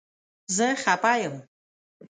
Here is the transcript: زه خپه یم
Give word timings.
زه 0.55 0.67
خپه 0.83 1.11
یم 1.27 1.35